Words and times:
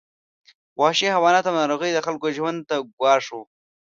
وحشي 0.79 1.07
حیوانات 1.15 1.43
او 1.49 1.55
ناروغۍ 1.61 1.91
د 1.93 1.99
خلکو 2.05 2.27
ژوند 2.37 2.59
ته 2.69 2.75
ګواښ 2.97 3.25
وو. 3.33 3.41